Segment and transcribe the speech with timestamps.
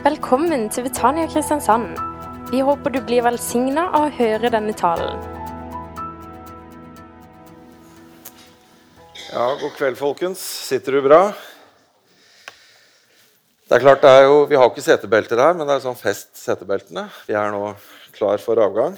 [0.00, 1.98] Velkommen til Betania Kristiansand.
[2.48, 5.20] Vi håper du blir velsigna av å høre denne talen.
[9.26, 10.40] Ja, god kveld, folkens.
[10.40, 11.20] Sitter du bra?
[13.68, 16.00] Det er klart, det er jo, Vi har ikke setebelter her, men det er sånn
[16.00, 17.04] fest setebeltene.
[17.28, 17.74] Vi er nå
[18.16, 18.96] klar for avgang.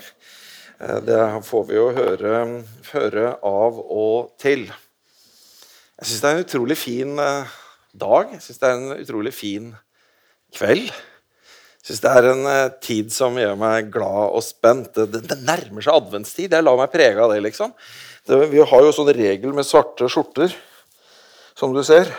[0.79, 2.65] Eh, Det får vi jo høre,
[2.95, 4.69] høre av og til.
[5.99, 7.47] Jeg syns det er en utrolig fin eh,
[7.93, 8.31] dag.
[8.39, 9.75] Jeg syns det er en utrolig fin
[10.57, 10.91] kveld.
[11.83, 14.93] Jeg syns det er en eh, tid som gjør meg glad og spent.
[14.95, 16.53] Det, det nærmer seg adventstid.
[16.55, 17.73] Jeg lar meg prege av det, liksom.
[18.29, 20.55] Det, vi har jo sånn regel med svarte skjorter,
[21.59, 22.13] som du ser.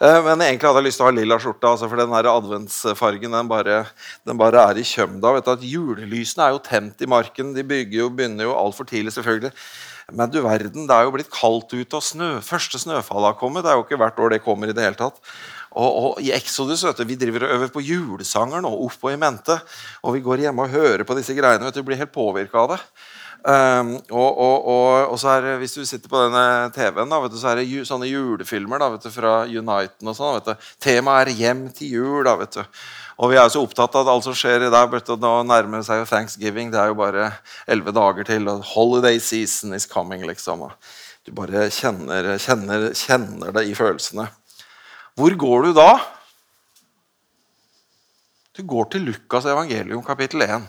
[0.00, 2.30] Eh, Men egentlig hadde jeg lyst til å ha lilla skjorte, altså, for den der
[2.32, 3.82] adventsfargen den bare,
[4.24, 5.34] den bare er i kjømda.
[5.36, 7.52] Vet du, at Julelysene er jo tent i marken.
[7.56, 9.52] De bygger jo, begynner jo altfor tidlig, selvfølgelig.
[10.16, 13.62] Men du verden, det er jo blitt kaldt ute, og snø, første snøfallet har kommet.
[13.66, 15.20] Det er jo ikke hvert år det kommer i det hele tatt.
[15.70, 19.18] Og, og i Exodus vet du, vi driver og øver på julesanger nå, oppå i
[19.20, 19.54] mente.
[20.02, 21.68] Og vi går hjemme og hører på disse greiene.
[21.68, 22.80] vet du, Blir helt påvirka av det.
[23.40, 24.66] Um, og, og,
[25.08, 27.62] og, så er det, Hvis du sitter på denne TV-en, da, vet du, så er
[27.62, 30.10] det sånne julefilmer da, vet du, fra Uniten.
[30.10, 30.40] og sånn.
[30.40, 30.72] vet du.
[30.82, 32.24] Temaet er 'Hjem til jul'.
[32.24, 32.64] da, vet du.
[33.20, 34.90] Og vi er jo så opptatt av at alt som skjer i dag.
[34.90, 36.70] Nå nærmer seg jo thanksgiving.
[36.72, 37.32] Det er jo bare
[37.68, 38.48] elleve dager til.
[38.48, 40.70] og Holiday season is coming, liksom.
[41.24, 44.28] Du bare kjenner, kjenner, kjenner det i følelsene.
[45.20, 45.90] Hvor går du da?
[48.56, 50.62] Du går til Lukas evangelium kapittel 1.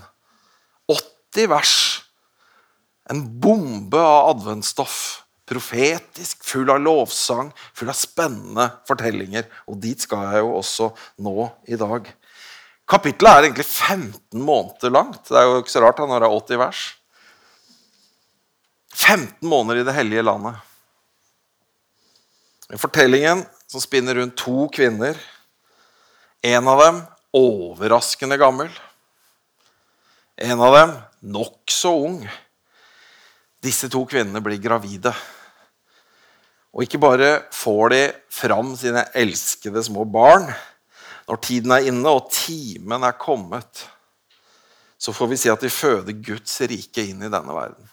[0.91, 1.75] 80 vers.
[3.07, 4.97] En bombe av adventsstoff.
[5.47, 9.47] Profetisk, full av lovsang, full av spennende fortellinger.
[9.71, 10.89] Og dit skal jeg jo også
[11.23, 12.11] nå i dag.
[12.91, 15.23] Kapittelet er egentlig 15 måneder langt.
[15.31, 16.83] Det er jo ikke så rart da, når det er 80 vers.
[18.99, 20.59] 15 måneder i det hellige landet.
[22.79, 25.15] Fortellingen som spinner rundt to kvinner.
[26.43, 28.67] En av dem overraskende gammel.
[30.35, 30.97] En av dem
[31.31, 32.19] nokså ung.
[33.63, 35.13] Disse to kvinnene blir gravide.
[36.75, 38.01] Og ikke bare får de
[38.31, 40.49] fram sine elskede små barn
[41.29, 43.85] når tiden er inne og timen er kommet,
[44.99, 47.87] så får vi si at de føder Guds rike inn i denne verden.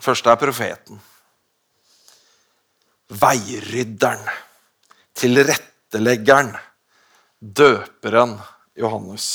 [0.00, 1.00] Første er profeten.
[3.10, 4.22] Veirydderen.
[5.14, 6.54] Tilretteleggeren.
[7.40, 8.36] Døperen
[8.78, 9.26] Johannes.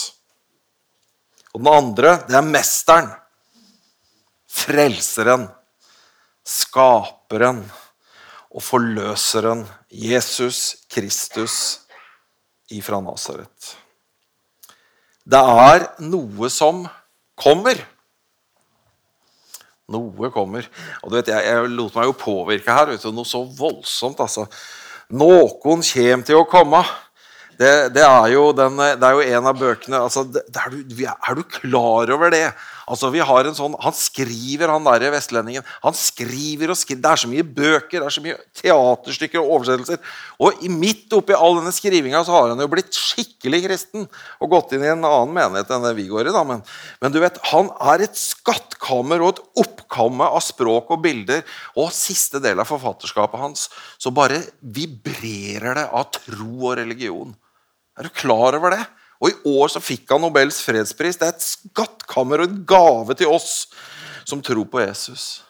[1.54, 3.10] Og den andre, det er mesteren.
[4.48, 5.48] Frelseren.
[6.46, 7.64] Skaperen
[8.56, 11.56] og forløseren Jesus Kristus
[12.72, 13.76] ifra Nasaret.
[15.26, 16.86] Det er noe som
[17.36, 17.82] kommer.
[19.94, 20.66] Noe kommer.
[21.04, 22.90] Og du vet, Jeg, jeg lot meg jo påvirke her.
[22.90, 24.20] Vet du, noe så voldsomt.
[24.20, 24.48] altså.
[25.14, 26.82] Noen kommer til å komme.
[27.56, 31.38] Det, det, er den, det er jo en av bøkene altså, det er, du, er,
[31.38, 32.50] du, klar over det?
[32.86, 35.66] Altså, vi har en sånn, Han skriver, han der vestlendingen.
[35.84, 37.02] Han skriver og skriver.
[37.02, 40.02] Det er så mye bøker, det er så mye teaterstykker og oversettelser.
[40.46, 44.06] Og midt oppi all denne skrivinga så har han jo blitt skikkelig kristen
[44.40, 46.36] og gått inn i en annen menighet enn det vi går i.
[46.36, 46.62] da, Men,
[47.02, 51.42] men du vet, han er et skattkammer og et oppkamme av språk og bilder.
[51.80, 57.34] Og siste del av forfatterskapet hans så bare vibrerer det av tro og religion.
[57.98, 58.84] Er du klar over det?
[59.26, 61.18] Og i år så fikk han Nobels fredspris.
[61.18, 63.66] Det er et skattkammer og en gave til oss
[64.26, 65.42] som tror på Jesus.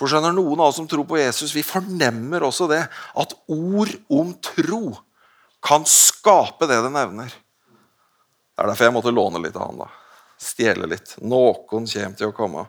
[0.00, 2.80] For skjønner Noen av oss som tror på Jesus, vi fornemmer også det.
[3.20, 4.96] At ord om tro
[5.60, 7.28] kan skape det det nevner.
[7.28, 9.84] Det er derfor jeg måtte låne litt av han.
[9.84, 9.90] da.
[10.40, 11.18] Stjele litt.
[11.20, 12.64] Noen kommer til å komme.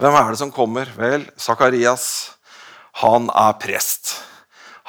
[0.00, 0.88] Hvem er det som kommer?
[0.96, 2.06] Vel, Sakarias.
[3.04, 4.14] Han er prest.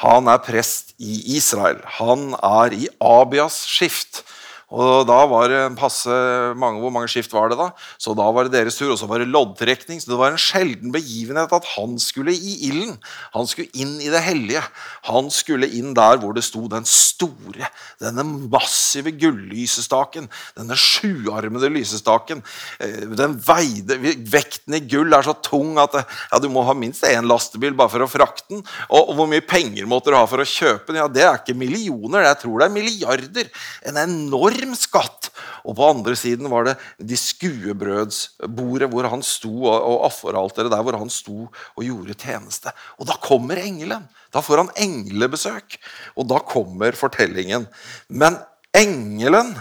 [0.04, 1.80] Han er prest i Israel.
[2.00, 4.24] Han er i Abias skift.
[4.74, 6.10] Og da var det en passe
[6.58, 7.70] mange, Hvor mange skift var det da?
[8.02, 10.02] Så da var det deres tur, og så var det loddtrekning.
[10.02, 12.98] Så det var en sjelden begivenhet at han skulle i ilden.
[13.36, 14.64] Han skulle inn i det hellige.
[15.10, 17.70] Han skulle inn der hvor det sto den store,
[18.02, 20.30] denne massive gullysestaken.
[20.58, 22.42] Denne sjuarmede lysestaken.
[22.82, 24.00] Eh, Den veide,
[24.34, 27.94] Vekten i gull er så tung at ja, du må ha minst én lastebil bare
[27.94, 28.64] for å frakte den.
[28.90, 31.02] Og, og hvor mye penger måtte du ha for å kjøpe den?
[31.04, 33.54] Ja, Det er ikke millioner, jeg tror det er milliarder.
[33.86, 35.28] En enorm skatt.
[35.68, 40.96] Og på andre siden var det de skuebrødsbordet hvor han sto, og, afforalteret der hvor
[41.02, 42.72] han sto og gjorde tjeneste.
[42.96, 44.08] Og da kommer engelen.
[44.34, 45.76] Da får han englebesøk.
[46.16, 47.68] Og da kommer fortellingen.
[48.08, 48.40] Men
[48.74, 49.52] engelen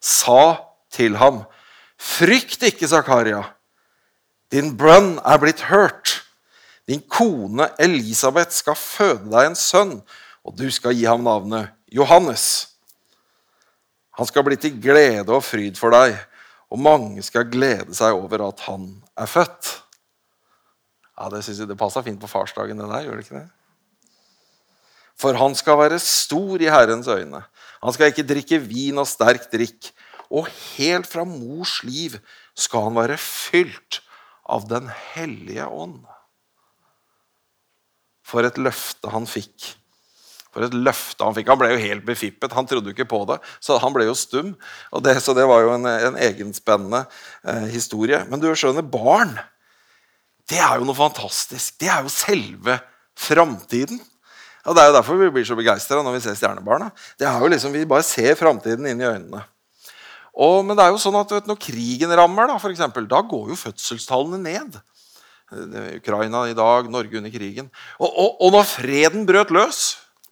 [0.00, 0.56] sa
[0.92, 1.44] til ham,
[2.00, 3.42] frykt ikke, Zakaria.
[4.52, 6.22] Din brønn er blitt hørt.
[6.86, 9.96] Din kone Elisabeth skal føde deg en sønn,
[10.46, 12.75] og du skal gi ham navnet Johannes.
[14.16, 16.16] Han skal bli til glede og fryd for deg,
[16.72, 19.74] og mange skal glede seg over at han er født.
[21.16, 23.04] Ja, Det synes jeg det passa fint på farsdagen, det der.
[23.04, 23.50] gjør det ikke det?
[25.16, 27.40] For han skal være stor i Herrens øyne.
[27.82, 29.92] Han skal ikke drikke vin og sterk drikk.
[30.28, 32.18] Og helt fra mors liv
[32.56, 34.02] skal han være fylt
[34.48, 36.04] av Den hellige ånd.
[38.26, 39.76] For et løfte han fikk.
[40.56, 41.50] For et løfte Han fikk.
[41.52, 42.54] Han ble jo helt befippet.
[42.56, 44.54] Han trodde jo ikke på det, så han ble jo stum.
[45.04, 47.04] Det, så det var jo en, en egenspennende
[47.44, 48.22] eh, historie.
[48.30, 49.36] Men du skjønner, barn
[50.46, 51.74] det er jo noe fantastisk.
[51.80, 52.78] Det er jo selve
[53.18, 53.98] framtiden.
[54.66, 56.90] Og Det er jo derfor vi blir så begeistra når vi ser stjernebarna.
[57.18, 59.42] Det er jo liksom, Vi bare ser framtiden inn i øynene.
[60.36, 63.22] Og, men det er jo sånn at vet, når krigen rammer, da, for eksempel, da
[63.24, 64.80] går jo fødselstallene ned.
[65.96, 67.70] Ukraina i dag, Norge under krigen.
[67.98, 69.84] Og, og, og når freden brøt løs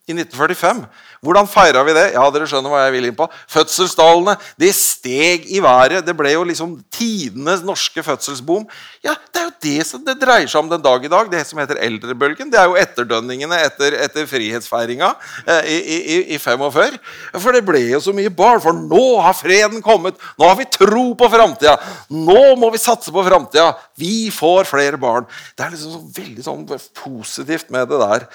[0.04, 0.82] i 1945.
[1.24, 2.10] Hvordan feira vi det?
[2.12, 3.24] Ja, dere skjønner hva jeg vil inn på.
[3.48, 6.04] Fødselsdalene de steg i været.
[6.04, 8.66] Det ble jo liksom tidenes norske fødselsboom.
[9.04, 11.30] Ja, Det er jo det som det dreier seg om den dag i dag.
[11.32, 12.50] Det som heter eldrebølgen.
[12.52, 15.08] Det er jo etterdønningene etter, etter frihetsfeiringa
[15.46, 16.98] eh, i, i, i 45.
[17.40, 18.60] For det ble jo så mye barn.
[18.60, 20.20] For nå har freden kommet.
[20.36, 21.78] Nå har vi tro på framtida.
[22.12, 23.72] Nå må vi satse på framtida.
[23.96, 25.24] Vi får flere barn.
[25.56, 26.68] Det er liksom så veldig sånn
[27.00, 28.28] positivt med det der.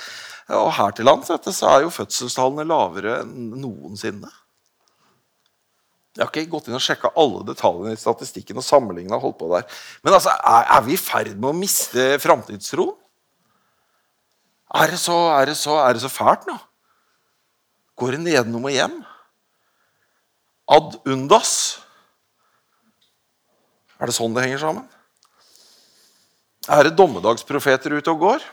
[0.50, 4.32] Og her til lands er jo fødselstallene lavere enn noensinne.
[6.18, 9.68] Jeg har ikke gått inn og sjekka alle detaljene i statistikken og holdt på der.
[10.04, 12.98] Men altså, er, er, vi i ferd med å miste framtidstroen?
[14.76, 16.58] Er, er, er det så fælt nå?
[17.98, 19.00] Går det nedenom og hjem?
[20.70, 21.54] Ad undas?
[24.00, 24.86] Er det sånn det henger sammen?
[26.70, 28.46] Er det dommedagsprofeter ute og går?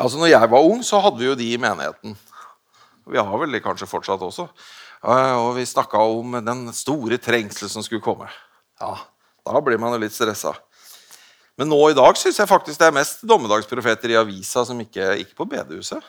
[0.00, 2.16] Altså når jeg var ung, så hadde vi jo de i menigheten.
[3.06, 4.48] Vi har vel de kanskje fortsatt også.
[5.04, 8.30] Eh, og vi snakka om den store trengsel som skulle komme.
[8.80, 8.96] Ja,
[9.44, 10.54] Da blir man jo litt stressa.
[11.60, 15.18] Men nå i dag syns jeg faktisk det er mest dommedagsprofeter i avisa som ikke,
[15.20, 16.00] gikk på bedehuset.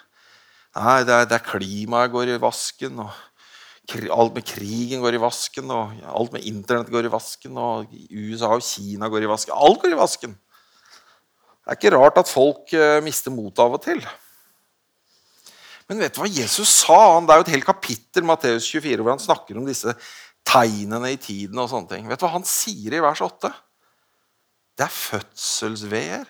[0.76, 3.12] Nei, det er, det er klimaet går i vasken, og
[4.16, 8.56] alt med krigen går i vasken, og alt med internett går i vasken, og USA
[8.56, 9.54] og Kina går i vasken.
[9.54, 10.40] Alt går i vasken.
[11.66, 14.04] Det er ikke rart at folk eh, mister motet av og til.
[15.90, 16.98] Men vet du hva Jesus sa?
[17.26, 19.96] Det er jo et helt kapittel Matteus 24, hvor han snakker om disse
[20.46, 21.58] tegnene i tiden.
[21.58, 22.10] og sånne ting.
[22.10, 23.50] Vet du hva han sier i vers 8?
[24.78, 26.30] Det er fødselsveer.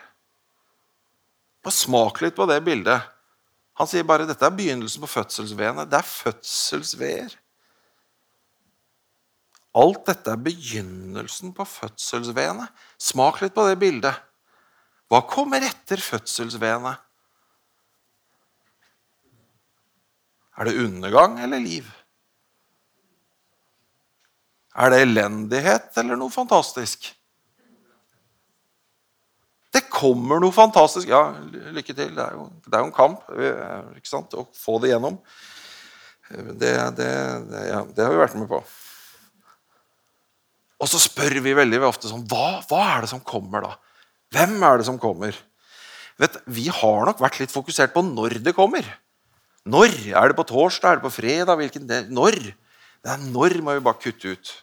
[1.66, 3.12] Bare smak litt på det bildet.
[3.76, 5.88] Han sier bare dette er begynnelsen på fødselsveene.
[5.90, 7.36] Det er fødselsveer.
[9.76, 12.70] Alt dette er begynnelsen på fødselsveene.
[13.02, 14.16] Smak litt på det bildet.
[15.16, 16.92] Hva kommer etter fødselsvene?
[20.60, 21.88] Er det undergang eller liv?
[24.76, 27.08] Er det elendighet eller noe fantastisk?
[29.72, 31.08] Det kommer noe fantastisk.
[31.08, 32.12] Ja, lykke til.
[32.16, 34.36] Det er jo, det er jo en kamp eh, ikke sant?
[34.36, 35.22] å få det gjennom.
[36.28, 37.10] Det, det,
[37.54, 38.60] det, ja, det, har vi vært med på.
[40.84, 43.85] Og så spør vi veldig ofte sånn hva, hva er det som kommer, da?
[44.36, 45.38] Hvem er det som kommer?
[46.20, 48.86] Vet, vi har nok vært litt fokusert på når det kommer.
[49.66, 49.96] Når?
[50.12, 50.92] Er det på torsdag?
[50.92, 51.58] Er det på fredag?
[51.60, 52.08] Hvilken del?
[52.14, 52.38] Når?
[53.06, 54.54] Det er når må vi bare kutte ut.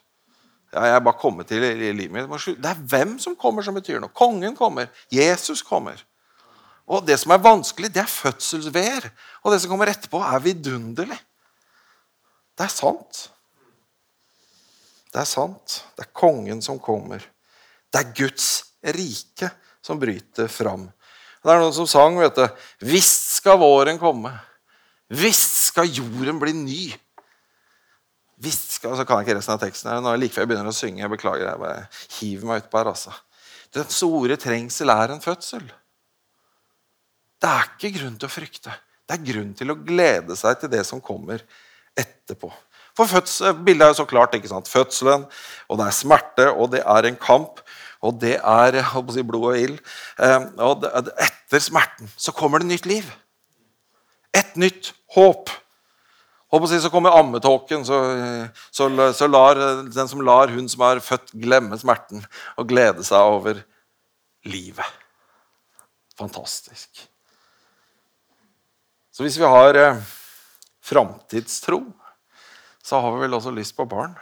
[0.73, 2.47] Ja, jeg er bare kommet til i livet mitt.
[2.63, 4.13] Det er hvem som kommer, som betyr noe.
[4.17, 4.89] Kongen kommer.
[5.13, 6.01] Jesus kommer.
[6.89, 9.11] Og Det som er vanskelig, det er fødselsveer.
[9.45, 11.19] Og det som kommer etterpå, er vidunderlig.
[12.59, 13.29] Det er sant.
[15.13, 15.83] Det er sant.
[15.97, 17.23] Det er kongen som kommer.
[17.93, 18.49] Det er Guds
[18.83, 19.51] rike
[19.83, 20.87] som bryter fram.
[21.43, 22.47] Det er noen som sang vet du,
[22.87, 24.33] 'Visst skal våren komme'.
[25.11, 26.95] Visst skal jorden bli ny.
[28.43, 29.91] Visst skal, Så kan jeg ikke resten av teksten.
[29.91, 31.03] her, Nå like før jeg begynner å synge.
[31.03, 32.91] Jeg beklager, jeg bare hiver meg utpå her.
[32.91, 33.13] altså.
[33.73, 35.63] Den store trengsel er en fødsel.
[37.41, 38.75] Det er ikke grunn til å frykte.
[39.09, 41.43] Det er grunn til å glede seg til det som kommer
[41.99, 42.53] etterpå.
[42.97, 44.35] For fødsel, Bildet er jo så klart.
[44.35, 44.69] ikke sant?
[44.69, 45.25] Fødselen,
[45.69, 47.61] og det er smerte, og det er en kamp.
[48.03, 48.79] Og det er
[49.15, 49.79] si, blod og ild.
[50.19, 53.11] Ehm, og etter smerten så kommer det nytt liv.
[54.35, 55.53] Et nytt håp.
[56.53, 57.99] Si, så kommer ammetåken, så,
[58.69, 59.57] så, så, lar
[59.89, 62.27] den som lar hun som er født, glemme smerten
[62.61, 63.63] og glede seg over
[64.45, 64.99] livet.
[66.19, 67.07] Fantastisk.
[69.13, 70.03] Så hvis vi har eh,
[70.85, 71.81] framtidstro,
[72.83, 74.15] så har vi vel også lyst på barn.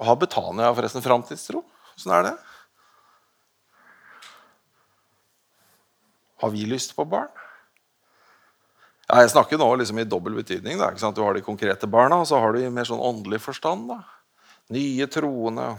[0.00, 1.62] Har Betania forresten framtidstro?
[1.96, 2.36] Åssen er det?
[6.40, 7.28] Har vi lyst på barn?
[9.10, 10.78] Ja, jeg snakker nå liksom i dobbel betydning.
[10.80, 13.90] Da, du har de konkrete barna, og så har du i mer sånn åndelig forstand.
[13.90, 13.98] Da.
[14.72, 15.72] Nye troende,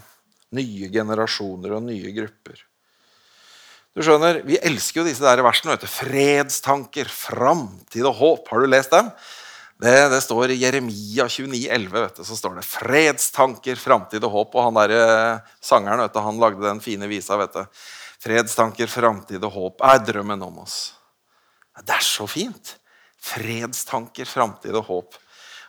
[0.53, 2.65] nye generasjoner og nye grupper.
[3.95, 5.73] Du skjønner, Vi elsker jo disse der versene.
[5.73, 5.91] Vet du.
[5.91, 8.51] Fredstanker, framtid og håp.
[8.51, 9.09] Har du lest dem?
[9.81, 14.35] Det, det står i Jeremia 29, 11, vet du, så står det 'fredstanker, framtid og
[14.35, 14.57] håp'.
[14.59, 17.37] Og han der, eh, sangeren vet du, han lagde den fine visa.
[17.37, 17.65] vet du.
[18.21, 20.93] 'Fredstanker, framtid og håp' er drømmen om oss.
[21.81, 22.75] Det er så fint
[23.21, 25.19] fredstanker, framtid og håp.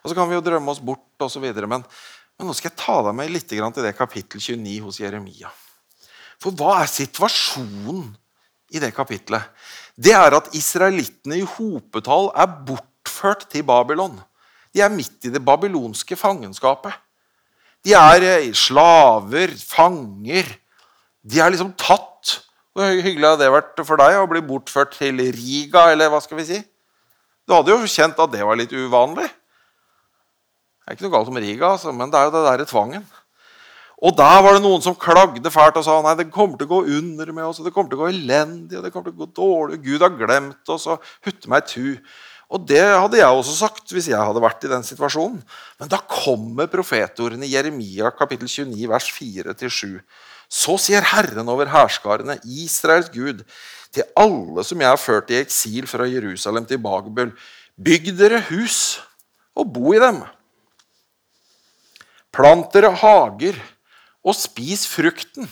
[0.02, 1.44] Og Så kan vi jo drømme oss bort osv.
[1.68, 5.52] Men, men nå skal jeg ta deg med litt til det kapittel 29 hos Jeremia.
[6.42, 8.08] For hva er situasjonen
[8.74, 9.52] i det kapitlet?
[9.94, 12.48] Det er at israelittene i hopetall er
[13.22, 14.20] bortført til Babylon.
[14.74, 16.92] De er midt i det babylonske fangenskapet.
[17.84, 20.44] De er eh, slaver, fanger.
[21.22, 22.42] De er liksom tatt.
[22.72, 26.38] Hvor hyggelig hadde det vært for deg å bli bortført til Riga, eller hva skal
[26.38, 26.60] vi si?
[27.46, 29.26] Du hadde jo kjent at det var litt uvanlig.
[29.28, 33.04] Det er ikke noe galt med Riga, altså, men det er jo det derre tvangen.
[34.02, 36.72] Og der var det noen som klagde fælt og sa nei, det kommer til å
[36.72, 39.14] gå under med oss, og det kommer til å gå elendig, og det kommer til
[39.14, 42.00] å gå dårlig, Gud har glemt oss, og hutte meg tu.
[42.52, 45.40] Og det hadde jeg også sagt hvis jeg hadde vært i den situasjonen.
[45.80, 49.96] Men da kommer profetordene i Jeremia kapittel 29, vers 4-7.
[50.52, 53.40] Så sier Herren over hærskarene, Israels Gud,
[53.92, 57.32] til alle som jeg har ført i eksil fra Jerusalem til Babel.
[57.80, 59.00] Bygg dere hus
[59.56, 60.20] og bo i dem.
[62.32, 63.56] Plant dere hager
[64.24, 65.48] og spis frukten.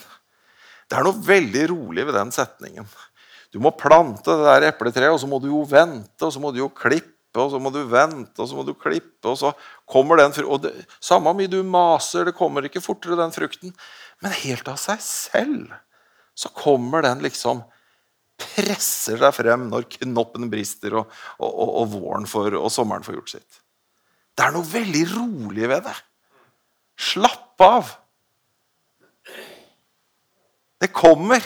[0.88, 2.88] Det er noe veldig rolig ved den setningen.
[3.50, 6.52] Du må plante det der epletreet, og så må du jo vente, og så må
[6.54, 9.50] du jo klippe, og så må du vente, og så må du klippe, og så
[9.90, 10.86] kommer den frukten.
[11.02, 13.74] Samme mye du maser, det kommer ikke fortere, den frukten.
[14.22, 15.74] Men helt av seg selv
[16.38, 17.64] så kommer den liksom
[18.40, 23.18] presser seg frem når knoppen brister og, og, og, og våren får, og sommeren får
[23.18, 23.60] gjort sitt.
[24.32, 25.96] Det er noe veldig rolig ved det.
[27.00, 27.90] Slapp av.
[30.80, 31.44] Det kommer.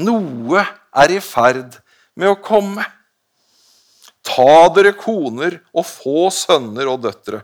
[0.00, 0.64] Noe
[1.02, 1.76] er i ferd
[2.16, 2.84] med å komme.
[4.22, 7.42] Ta dere koner og få sønner og døtre.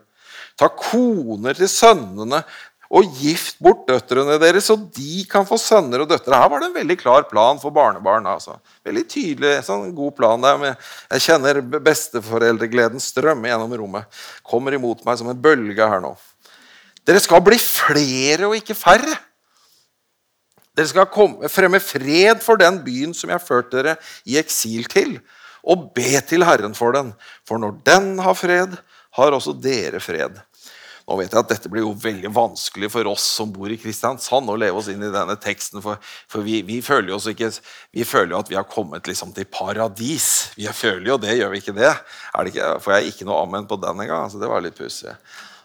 [0.58, 2.42] Ta koner til sønnene
[2.88, 6.38] og gift bort døtrene deres, så de kan få sønner og døtre.
[6.38, 8.26] Her var det en veldig klar plan for barnebarn.
[8.26, 8.56] altså.
[8.86, 10.40] Veldig tydelig, sånn god plan.
[10.40, 10.78] der.
[11.12, 14.08] Jeg kjenner besteforeldregleden strømme gjennom rommet.
[14.42, 16.14] Kommer imot meg som en bølge her nå.
[17.04, 19.16] Dere skal bli flere og ikke færre.
[20.78, 23.96] Dere skal komme, fremme fred for den byen som jeg har ført dere
[24.28, 25.16] i eksil til,
[25.66, 27.10] og be til Herren for den.
[27.48, 28.76] For når den har fred,
[29.18, 30.38] har også dere fred.
[31.08, 34.50] Nå vet jeg at Dette blir jo veldig vanskelig for oss som bor i Kristiansand,
[34.52, 35.80] å leve oss inn i denne teksten.
[35.82, 35.96] For,
[36.28, 37.48] for vi, vi, føler jo ikke,
[37.96, 40.50] vi føler jo at vi har kommet liksom til paradis.
[40.58, 41.94] Vi føler jo det, gjør vi ikke det?
[41.96, 44.28] det ikke, får jeg ikke noe amen på den engang?
[44.28, 45.16] Altså, det var litt pussig.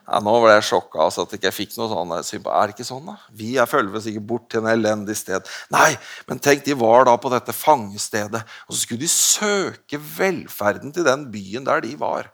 [0.04, 2.12] Ja, nå ble jeg sjokka altså, at ikke fikk noe sånn.
[2.12, 3.16] Er det ikke sånn, da?
[3.32, 5.48] Vi er følger ikke bort til en elendig sted.
[5.72, 5.94] Nei,
[6.28, 11.08] men tenk, de var da på dette fangestedet, og så skulle de søke velferden til
[11.08, 12.28] den byen der de var.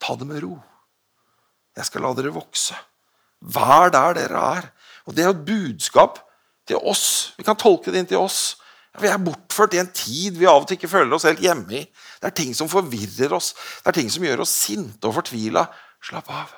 [0.00, 0.54] Ta det med ro.
[1.76, 2.78] Jeg skal la dere vokse.
[3.54, 4.70] Vær der dere er.
[5.06, 6.18] Og Det er et budskap
[6.68, 7.34] til oss.
[7.36, 8.56] Vi kan tolke det inn til oss.
[8.98, 11.82] Vi er bortført i en tid vi av og til ikke føler oss helt hjemme
[11.82, 11.84] i.
[12.18, 13.52] Det er ting som forvirrer oss,
[13.84, 15.68] det er ting som gjør oss sinte og fortvila.
[16.02, 16.57] Slapp av.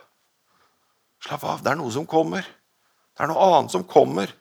[1.20, 1.62] Slapp av.
[1.64, 2.46] Det er noe som kommer.
[3.14, 4.32] Det er noe annet som kommer.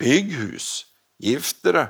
[0.00, 0.68] Bygg hus.
[1.20, 1.88] Gift dere.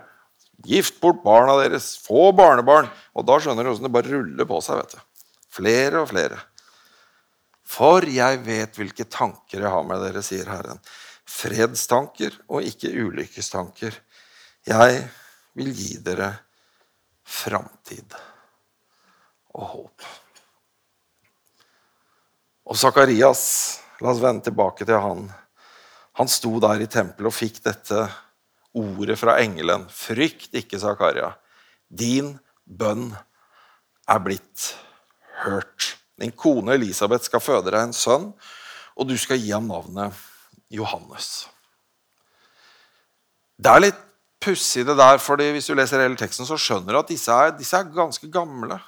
[0.67, 1.93] Gift bort barna deres.
[2.05, 2.91] Få barnebarn.
[3.17, 4.83] Og da skjønner du åssen det bare ruller på seg.
[4.83, 5.27] vet du.
[5.51, 6.39] Flere og flere.
[7.71, 10.81] For jeg vet hvilke tanker jeg har med dere, sier Herren.
[11.31, 13.95] Fredstanker og ikke ulykkestanker.
[14.67, 15.05] Jeg
[15.59, 16.33] vil gi dere
[17.27, 18.17] framtid
[19.55, 20.09] og håp.
[22.71, 23.45] Og Sakarias,
[24.01, 25.29] la oss vende tilbake til han.
[26.21, 28.07] Han sto der i tempelet og fikk dette
[28.77, 29.87] ordet fra engelen.
[29.91, 31.33] Frykt ikke, Zakaria.
[31.89, 33.11] Din bønn
[34.11, 34.75] er blitt
[35.45, 35.95] hørt.
[36.21, 38.31] Din kone Elisabeth skal føde deg en sønn,
[38.97, 40.17] og du skal gi ham navnet
[40.71, 41.49] Johannes.
[43.61, 44.07] Det er litt
[44.41, 47.53] pussig, det der, fordi hvis du leser hele teksten, så skjønner du at disse er,
[47.57, 48.79] disse er ganske gamle.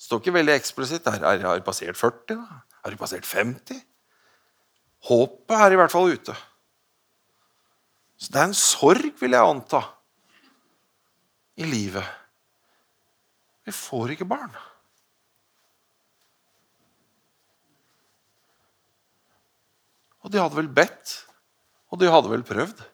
[0.00, 1.08] Det står ikke veldig eksplisitt.
[1.08, 2.36] Har de passert 40?
[2.36, 2.60] da?
[2.80, 3.82] Har de passert 50?
[5.08, 6.34] Håpet er i hvert fall ute.
[8.20, 9.80] Så det er en sorg, vil jeg anta,
[11.60, 12.04] i livet.
[13.64, 14.52] Vi får ikke barn.
[20.20, 21.14] Og de hadde vel bedt,
[21.88, 22.84] og de hadde vel prøvd.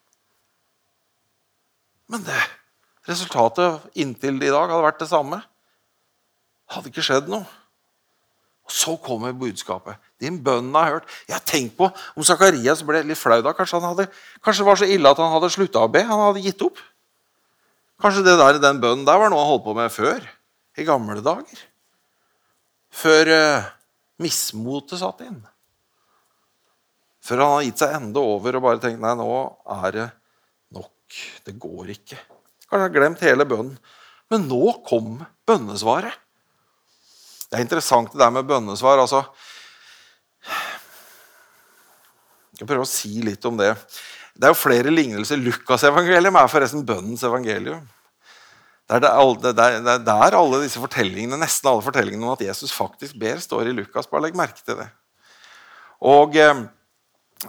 [2.07, 2.39] Men det,
[3.07, 5.39] Resultatet inntil i dag hadde vært det samme.
[6.67, 7.47] Det hadde ikke skjedd noe.
[8.67, 9.95] Og Så kommer budskapet.
[10.23, 11.09] Din bønn har hørt.
[11.29, 13.53] Jeg har tenkt på om Zakarias ble litt flau da.
[13.57, 14.07] Kanskje, hadde,
[14.41, 16.03] kanskje, det var så ille at han hadde slutta å be.
[16.09, 16.81] Han hadde gitt opp.
[18.03, 20.25] Kanskje det der, den bønnen der var noe han holdt på med før.
[20.77, 21.61] I gamle dager.
[22.97, 23.69] Før uh,
[24.21, 25.39] mismotet satt inn.
[27.25, 29.31] Før han har gitt seg enda over og bare tenkt nei, nå
[29.83, 30.07] er det
[30.77, 31.21] nok.
[31.45, 32.21] Det går ikke.
[32.67, 33.77] Kanskje han har glemt hele bønnen.
[34.33, 36.15] Men nå kom bønnesvaret.
[37.47, 38.99] Det er interessant det der med bønnesvar.
[38.99, 39.23] altså
[42.57, 43.73] Jeg prøve å si litt om det.
[44.37, 45.41] Det er jo flere lignelser.
[45.41, 47.85] Lukasevangelium er forresten bønnens evangelium.
[48.87, 52.45] Det er, der, der, der, er, der alle disse fortellingene, nesten alle fortellingene om at
[52.47, 54.07] Jesus faktisk ber, står i Lukas.
[54.09, 54.87] Bare legg merke til det.
[56.07, 56.61] Og eh,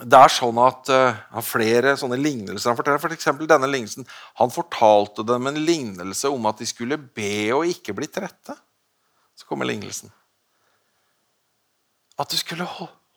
[0.01, 3.01] det er sånn at uh, flere sånne lignelser han forteller.
[3.03, 4.07] For eksempel denne lignelsen.
[4.41, 8.57] Han fortalte dem en lignelse om at de skulle be og ikke bli trette
[9.37, 10.11] så kommer lignelsen.
[12.17, 12.65] At du skulle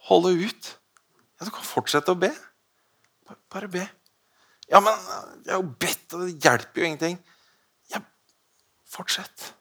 [0.09, 0.75] holde ut.
[1.41, 2.31] Ja, Du kan fortsette å be.
[3.51, 3.87] Bare be.
[4.71, 4.95] Ja, men
[5.47, 7.17] jeg har jo bedt, og det hjelper jo ingenting.
[7.91, 8.03] Ja,
[8.87, 9.55] fortsett.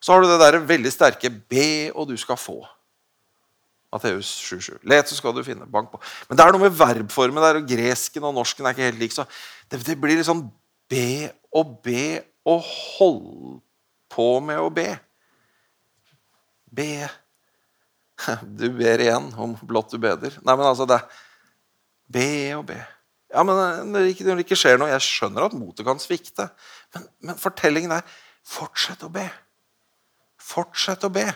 [0.00, 2.66] Så har du det der veldig sterke 'be, og du skal få'.
[3.92, 4.78] Matteus 7,7.
[4.86, 5.66] Let, så skal du finne.
[5.66, 6.00] Bank på.
[6.28, 9.12] Men det er noe med verbformen der, og gresken og norsken er ikke helt lik.
[9.12, 9.26] så
[9.70, 10.46] det, det blir litt sånn
[10.90, 13.60] be og be og holde
[14.10, 14.88] på med å be.
[16.70, 17.08] Be.
[18.60, 20.36] Du ber igjen om blått du beder.
[20.44, 21.02] Nei, men altså, det
[22.10, 22.80] Be og be.
[23.30, 23.54] Ja, men
[23.92, 26.48] når det, ikke, når det ikke skjer noe Jeg skjønner at motet kan svikte.
[26.94, 29.28] Men, men fortellingen er fortsett å be.
[30.42, 31.28] Fortsett å be.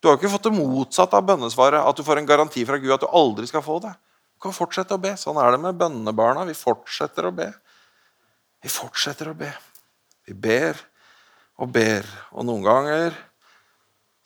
[0.00, 1.80] Du har jo ikke fått det motsatte av bønnesvaret.
[1.80, 3.94] At du får en garanti fra Gud at du aldri skal få det.
[4.36, 5.14] Du kan fortsette å be.
[5.16, 6.44] Sånn er det med bønnebarna.
[6.44, 7.48] Vi fortsetter å be.
[8.60, 9.48] Vi fortsetter å be.
[10.28, 10.76] Vi ber
[11.56, 12.04] og ber.
[12.36, 13.16] Og noen ganger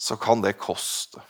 [0.01, 1.21] så kan det koste.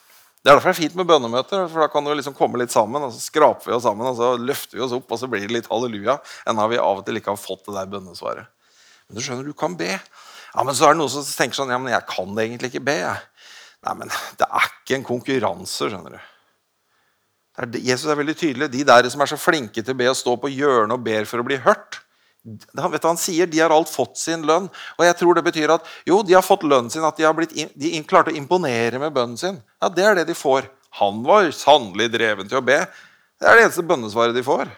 [0.40, 1.66] Det er derfor det er fint med bønnemøter.
[1.68, 4.16] for Da kan du liksom komme litt sammen, og så skraper vi oss sammen, og
[4.16, 6.16] så løfter vi oss opp, og så blir det litt halleluja.
[6.48, 8.48] Enda vi av og til ikke har fått det der bønnesvaret.
[9.08, 9.90] Men du skjønner, du kan be.
[10.54, 12.86] Ja, Men så er det noen som tenker sånn Ja, men jeg kan egentlig ikke
[12.88, 12.96] be.
[13.02, 13.18] jeg.
[13.84, 16.20] Nei, men det er ikke en konkurranse, skjønner du.
[17.60, 18.70] Er, Jesus er veldig tydelig.
[18.72, 21.28] De der som er så flinke til å be og stå på hjørnet og ber
[21.28, 22.00] for å bli hørt,
[22.46, 24.68] han, vet han sier de har alt fått sin lønn.
[24.96, 27.36] Og jeg tror det betyr at jo, de har fått lønnen sin, at de har
[27.36, 29.60] blitt, de klarte å imponere med bønnen sin.
[29.80, 30.70] Ja, Det er det de får.
[30.98, 32.80] Han var sannelig dreven til å be.
[33.40, 34.70] Det er det eneste bønnesvaret de får.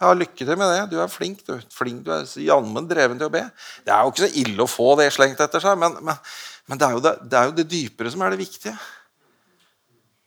[0.00, 0.84] Ja, Lykke til med det.
[0.92, 1.42] Du er flink.
[1.46, 3.44] Du, flink, du er jammen dreven til å be.
[3.84, 6.16] Det er jo ikke så ille å få det slengt etter seg, men, men,
[6.70, 8.74] men det, er det, det, er jo det, dypere som er det viktige.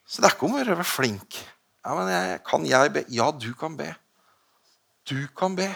[0.05, 1.39] Så det er ikke om å være flink.
[1.83, 3.05] Ja, men jeg, Kan jeg be?
[3.11, 3.89] Ja, du kan be.
[5.03, 5.69] Du kan be.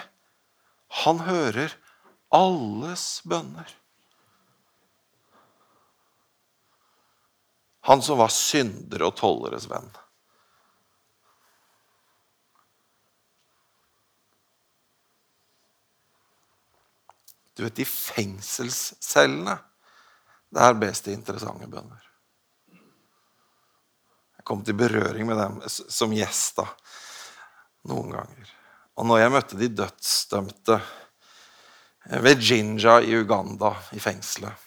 [1.04, 1.74] Han hører
[2.32, 3.70] alles bønner.
[7.88, 9.88] Han som var syndere og tolleres venn.
[17.56, 19.56] Du vet, i fengselscellene
[20.54, 22.04] der bes det interessante bønner.
[24.38, 26.68] Jeg kom til berøring med dem som gjest da,
[27.90, 28.57] noen ganger.
[28.98, 30.80] Og når jeg møtte de dødsdømte
[32.24, 34.66] ved Jinja i Uganda, i fengselet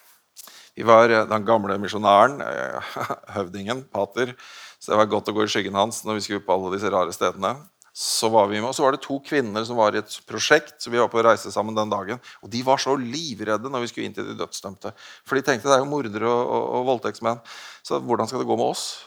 [0.76, 2.94] Vi var eh, den gamle misjonæren, eh,
[3.36, 4.36] høvdingen, pater,
[4.78, 6.92] så det var godt å gå i skyggen hans når vi skulle på alle disse
[6.92, 7.56] rare stedene.
[7.90, 10.78] Så var vi med, og så var det to kvinner som var i et prosjekt.
[10.78, 13.82] så vi var på å reise sammen den dagen, Og de var så livredde når
[13.82, 14.94] vi skulle inn til de dødsdømte.
[15.26, 17.42] For de tenkte det er jo mordere og, og, og voldtektsmenn.
[17.82, 19.02] Så hvordan skal det gå med oss?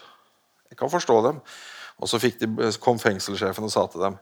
[0.68, 1.40] Jeg kan forstå dem.
[1.96, 4.20] Og så de, kom fengselssjefen og sa til dem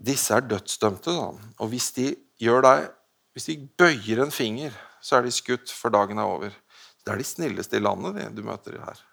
[0.00, 1.12] disse er dødsdømte.
[1.12, 1.52] Da.
[1.60, 2.88] Og hvis de gjør deg,
[3.36, 6.56] hvis de bøyer en finger, så er de skutt før dagen er over.
[7.04, 9.04] Det er de snilleste i landet de, du møter her.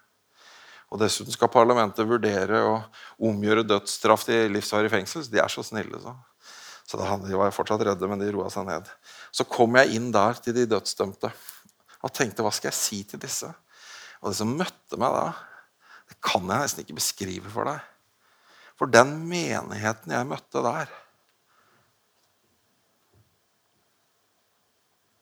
[0.88, 2.78] Og Dessuten skal parlamentet vurdere å
[3.28, 5.24] omgjøre dødsstraff til livsvarig fengsel.
[5.24, 6.00] Så de er så snille.
[6.00, 6.14] Så,
[6.88, 8.88] så da, De var fortsatt redde, men de roa seg ned.
[9.32, 11.32] Så kom jeg inn der til de dødsdømte
[11.98, 13.50] og tenkte hva skal jeg si til disse?
[14.22, 15.26] Og det som møtte meg da,
[16.08, 17.82] det kan jeg nesten ikke beskrive for deg.
[18.78, 20.90] For den menigheten jeg møtte der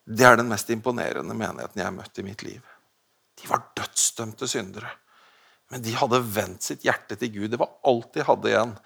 [0.06, 2.60] Det er den mest imponerende menigheten jeg har møtt i mitt liv.
[3.40, 4.92] De var dødsdømte syndere.
[5.72, 7.48] Men de hadde vendt sitt hjerte til Gud.
[7.50, 8.76] Det var alt de hadde igjen.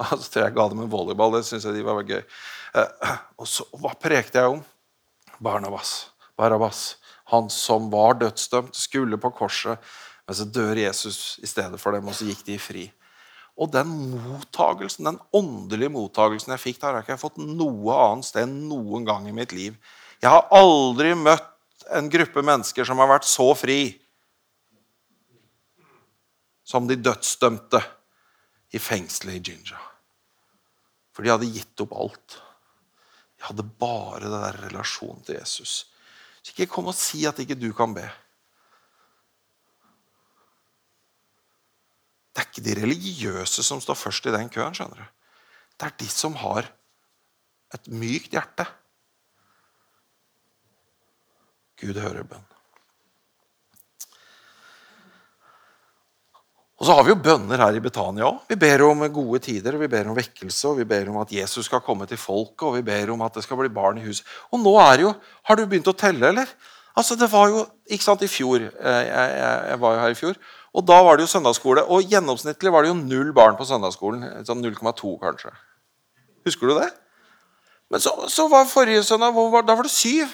[0.00, 1.36] Og så tror jeg ga dem en volleyball.
[1.36, 2.22] Det synes jeg de var gøy.
[2.80, 4.62] Eh, og så, Hva prekte jeg om?
[5.36, 5.92] Barnabas.
[6.40, 6.96] Barabas.
[7.34, 9.76] Han som var dødsdømt, skulle på korset.
[10.24, 12.86] Men så dør Jesus i stedet for dem, og så gikk de fri.
[13.60, 18.30] Og den mottagelsen, den åndelige mottagelsen jeg fikk der, har jeg ikke fått noe annet
[18.30, 19.76] sted noen gang i mitt liv.
[20.20, 23.82] Jeg har aldri møtt en gruppe mennesker som har vært så fri
[26.70, 27.80] som de dødsdømte
[28.76, 29.80] i fengselet i Jinja.
[31.10, 32.36] For de hadde gitt opp alt.
[33.36, 35.90] De hadde bare den der relasjonen til Jesus.
[36.40, 38.06] Så ikke kom og si at ikke du kan be.
[42.30, 44.74] Det er ikke de religiøse som står først i den køen.
[44.76, 45.08] skjønner du.
[45.78, 46.68] Det er de som har
[47.74, 48.66] et mykt hjerte.
[51.80, 52.50] Gud hører bønn.
[56.80, 58.44] Og så har vi jo bønner her i Betania òg.
[58.48, 61.68] Vi ber om gode tider, vi ber om vekkelse, og vi ber om at Jesus
[61.68, 64.24] skal komme til folket, og vi ber om at det skal bli barn i huset.
[64.48, 65.10] Og nå er det jo
[65.44, 66.48] Har du begynt å telle, eller?
[66.96, 70.14] Altså, det var jo Ikke sant, i fjor eh, Jeg, jeg, jeg var jo her
[70.14, 70.40] i fjor.
[70.76, 71.82] Og da var det jo søndagsskole.
[71.90, 74.22] Og gjennomsnittlig var det jo null barn på søndagsskolen.
[74.46, 75.50] Sånn 0,2, kanskje.
[76.46, 76.90] Husker du det?
[77.90, 80.30] Men så, så var forrige søndag var, Da var det syv.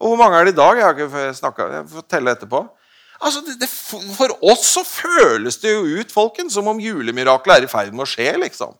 [0.00, 0.78] Og hvor mange er det i dag?
[0.78, 2.62] Jeg har ikke snakket, jeg får telle etterpå.
[3.16, 3.68] Altså, det, det,
[4.16, 8.04] For oss så føles det jo ut folkens, som om julemiraklet er i ferd med
[8.04, 8.32] å skje.
[8.42, 8.74] liksom.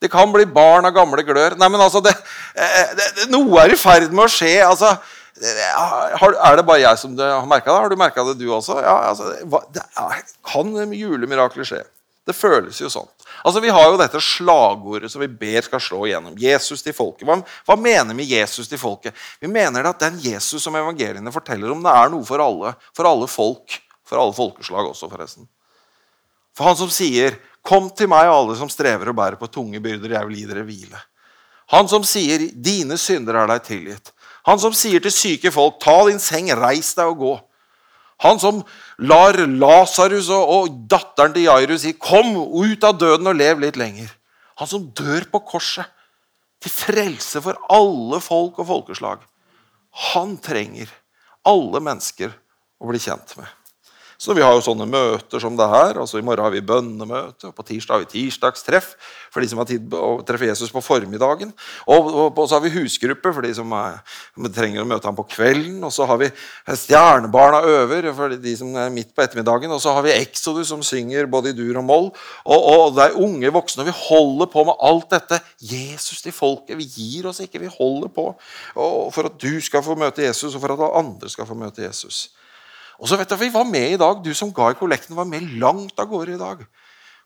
[0.00, 1.56] Det kan bli barn av gamle glør.
[1.60, 2.12] Nei, men altså, det,
[2.56, 4.58] eh, det, Noe er i ferd med å skje.
[4.64, 4.96] altså,
[5.36, 7.80] Er det bare jeg som har merka det?
[7.80, 8.78] Har du merka det, du også?
[8.80, 9.34] Ja, altså,
[9.74, 11.82] det er, Kan julemirakler skje?
[12.26, 13.08] Det føles jo sånn.
[13.44, 16.38] Altså, Vi har jo dette slagordet som vi ber skal slå igjennom.
[16.40, 17.26] Jesus til folket.
[17.28, 19.14] Hva, hva mener vi Jesus til folket?
[19.40, 22.74] Vi mener at den Jesus som evangeliene forteller om, det er noe for alle.
[22.96, 23.78] For alle folk.
[24.06, 25.46] For alle folkeslag også, forresten.
[26.56, 30.12] For han som sier 'Kom til meg, alle som strever og bærer på tunge byrder,
[30.14, 31.00] jeg vil gi dere hvile'.
[31.74, 34.12] Han som sier 'Dine synder er deg tilgitt'.
[34.46, 37.40] Han som sier til syke folk 'Ta din seng, reis deg og gå'.
[38.24, 38.62] Han som
[38.98, 43.76] lar Lasarus og, og, datteren til Jairus si 'Kom ut av døden og lev litt
[43.76, 44.12] lenger'.
[44.56, 45.84] Han som dør på korset
[46.62, 49.18] til frelse for alle folk og folkeslag.
[50.12, 50.88] Han trenger
[51.44, 52.32] alle mennesker
[52.80, 53.46] å bli kjent med.
[54.18, 55.98] Så vi har jo sånne møter som det her.
[56.00, 58.94] altså I morgen har vi bønnemøte, og på tirsdag har vi tirsdagstreff
[59.32, 61.50] for de som har tid å treffe Jesus på formiddagen.
[61.84, 63.98] Og, og, og så har vi husgruppe for de som er,
[64.56, 65.82] trenger å møte ham på kvelden.
[65.84, 66.30] Og så har vi
[66.64, 69.74] Stjernebarna øver for de som er midt på ettermiddagen.
[69.76, 72.08] Og så har vi Exodus som synger både i dur og moll.
[72.48, 73.84] Og, og det er unge voksne.
[73.84, 75.42] og Vi holder på med alt dette.
[75.60, 76.78] Jesus til folket.
[76.80, 78.30] Vi gir oss ikke, vi holder på.
[78.72, 81.84] For at du skal få møte Jesus, og for at alle andre skal få møte
[81.84, 82.30] Jesus.
[83.00, 84.22] Og så vet du, Vi var med i dag.
[84.24, 86.66] Du som ga i kollekten, var med langt av gårde i dag.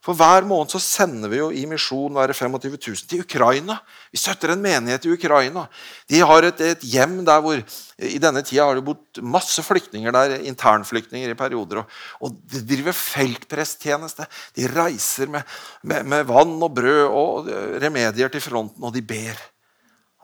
[0.01, 3.75] For Hver måned så sender vi jo i misjon være 25 000 til Ukraina.
[4.09, 5.67] Vi støtter en menighet i Ukraina.
[6.09, 7.61] De har et, et hjem der hvor
[8.01, 11.83] I denne tida har det bodd masse flyktninger der, internflyktninger i perioder.
[11.83, 14.25] Og, og de driver feltpresttjeneste.
[14.57, 15.45] De reiser med,
[15.85, 17.51] med, med vann og brød og
[17.83, 19.37] remedier til fronten, og de ber.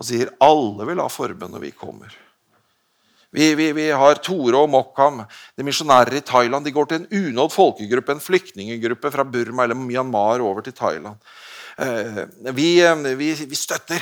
[0.02, 2.18] Og sier alle vil ha forbønn når vi kommer.
[3.36, 5.20] Vi, vi, vi, har Tore og Mokham,
[5.58, 6.66] de misjonærer i Thailand.
[6.66, 11.20] De går til en unådd folkegruppe, en flyktninggruppe fra Burma eller Myanmar over til Thailand.
[11.80, 14.02] Eh, vi, eh, vi, vi, støtter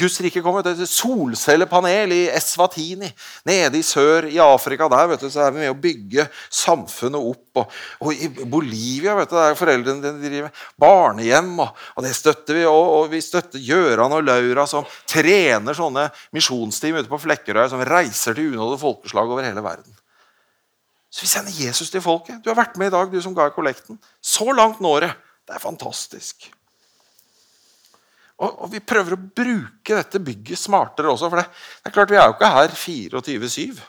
[0.00, 3.10] Guds rike kommer et solcellepanel i Eswatini.
[3.44, 7.20] Nede i sør i Afrika der vet du, så er vi med å bygge samfunnet
[7.20, 7.60] opp.
[7.60, 11.52] Og, og I Bolivia vet du, der foreldrene driver barnehjem.
[11.66, 12.64] Og, og, det støtter vi.
[12.64, 17.84] Og, og vi støtter Gjøran og Laura som trener sånne misjonsteam ute på Flekkerøy som
[17.84, 19.92] reiser til unådde folkeslag over hele verden.
[21.12, 22.40] Så vi sender Jesus til folket.
[22.40, 24.00] Du har vært med i dag, du som ga kollekten.
[24.24, 25.16] Så langt når det.
[25.46, 26.55] Det er fantastisk.
[28.36, 31.30] Og, og, vi prøver å bruke dette bygget smartere også.
[31.32, 31.46] For det,
[31.80, 33.84] det er klart, vi er jo ikke her 24-7.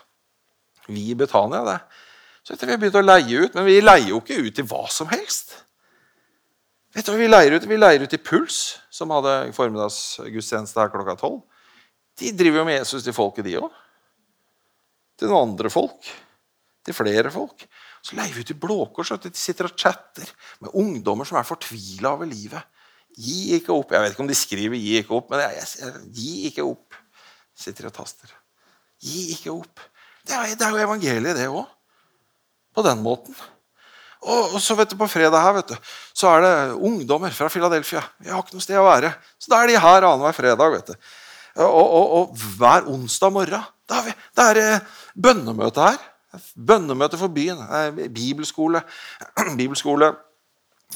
[0.88, 1.64] Vi i Betania.
[1.66, 1.78] det.
[2.42, 4.64] Så etter vi har begynt å leie ut, Men vi leier jo ikke ut til
[4.70, 5.52] hva som helst.
[6.96, 10.94] Vet du hva Vi leier ut Vi leier ut til Puls, som hadde formiddagsgudstjeneste her
[10.94, 11.42] klokka tolv.
[12.18, 13.68] De driver jo med Jesus til folket, de òg.
[15.18, 16.08] Til noen andre folk.
[16.86, 17.66] Til flere folk.
[18.00, 19.12] Så leier vi ut til Blå Kors.
[19.20, 20.32] De sitter og chatter
[20.64, 22.64] med ungdommer som er fortvila over livet.
[23.16, 23.92] Gi ikke opp.
[23.94, 26.98] Jeg vet ikke om de skriver 'gi ikke opp', men jeg, jeg, gi ikke opp.
[27.58, 28.34] Sitter og taster.
[29.02, 29.80] Gi ikke opp.
[30.26, 31.64] Det er, det er jo evangeliet, det òg.
[32.74, 33.34] På den måten.
[34.22, 35.76] Og, og, så vet du, På fredag her vet du,
[36.14, 38.02] så er det ungdommer fra Philadelphia.
[38.18, 39.12] Vi har ikke noe sted å være.
[39.38, 40.70] Så da er de her annenhver fredag.
[40.74, 41.10] vet du.
[41.58, 44.70] Og, og, og, hver onsdag morgen da er, vi, da er det
[45.16, 45.98] bønnemøte her.
[46.54, 47.62] Bønnemøte for byen.
[48.14, 48.82] Bibelskole.
[49.58, 50.27] Bibelskole Eh,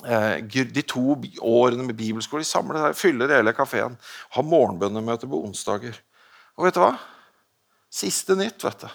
[0.01, 3.99] de to årene med bibelskole de samler seg, fyller hele kafeen.
[4.33, 5.99] Har morgenbønnemøte på onsdager.
[6.57, 6.95] Og vet du hva?
[7.93, 8.89] Siste nytt, vet du.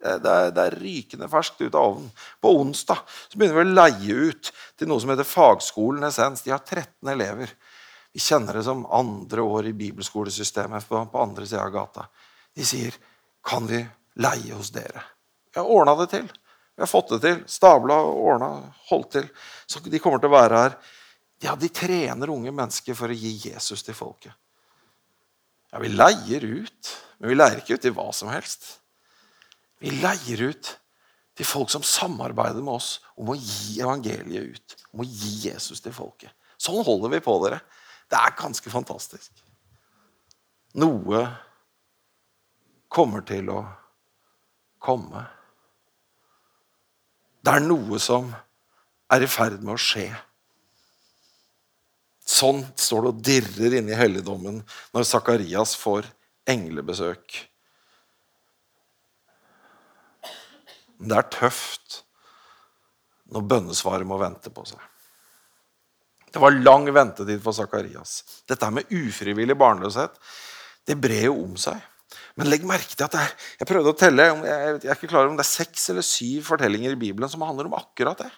[0.00, 2.08] Det er, det er, rykende ferskt ut av ovnen.
[2.40, 6.42] På onsdag så begynner vi å leie ut til noe som heter Fagskolen Essens.
[6.46, 7.52] De har 13 elever.
[8.10, 12.06] Vi kjenner det som andre år i bibelskolesystemet på, på andre sida av gata.
[12.56, 12.96] De sier,
[13.44, 13.84] 'Kan vi
[14.16, 15.04] leie hos dere?'
[15.54, 16.26] Jeg har ordna det til.
[16.80, 17.40] Vi har fått det til.
[17.44, 18.46] Stabla, ordna,
[18.88, 19.26] holdt til.
[19.68, 20.76] Så de kommer til å være her.
[21.44, 24.32] Ja, de trener unge mennesker for å gi Jesus til folket.
[25.68, 28.64] Ja, vi leier ut, men vi leier ikke ut til hva som helst.
[29.84, 30.70] Vi leier ut
[31.36, 32.88] til folk som samarbeider med oss
[33.20, 34.76] om å gi evangeliet ut.
[34.94, 36.32] Om å gi Jesus til folket.
[36.56, 37.60] Sånn holder vi på, dere.
[38.08, 39.44] Det er ganske fantastisk.
[40.80, 41.20] Noe
[42.88, 43.60] kommer til å
[44.80, 45.26] komme.
[47.40, 48.28] Det er noe som
[49.10, 50.08] er i ferd med å skje.
[52.30, 54.60] Sånn står det og dirrer inne i helligdommen
[54.94, 56.06] når Sakarias får
[56.50, 57.40] englebesøk.
[61.00, 62.02] Men det er tøft
[63.32, 64.80] når bønnesvaret må vente på seg.
[66.30, 68.20] Det var lang ventetid for Sakarias.
[68.46, 70.20] Dette med ufrivillig barnløshet
[70.86, 71.80] det brer jo om seg.
[72.40, 75.34] Men legg merke til at jeg, jeg prøvde å telle, jeg er ikke klar om
[75.36, 78.30] det er seks eller syv fortellinger i Bibelen som handler om akkurat det.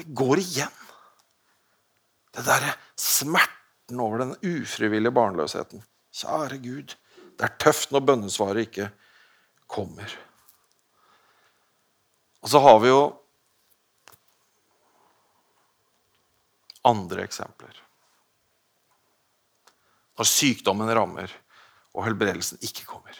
[0.00, 0.78] Det går igjen.
[2.34, 5.84] Det derre smerten over den ufrivillige barnløsheten.
[6.14, 6.96] Kjære Gud,
[7.36, 8.88] det er tøft når bønnesvaret ikke
[9.70, 10.16] kommer.
[12.40, 13.04] Og så har vi jo
[16.88, 17.76] andre eksempler.
[20.16, 21.32] Når sykdommen rammer
[21.94, 23.16] og helbredelsen ikke kommer.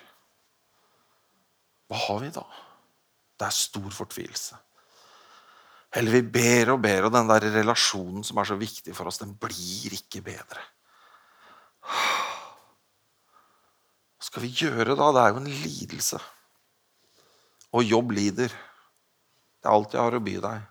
[1.89, 2.45] Hva har vi da?
[3.39, 4.59] Det er stor fortvilelse.
[5.95, 9.21] Eller vi ber og ber, og den der relasjonen som er så viktig for oss,
[9.23, 10.63] den blir ikke bedre.
[14.19, 15.11] Hva skal vi gjøre da?
[15.15, 16.19] Det er jo en lidelse.
[17.75, 18.51] Og jobb lider.
[18.51, 20.65] Det er alt jeg har å by deg.